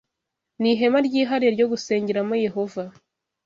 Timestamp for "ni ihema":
0.59-0.99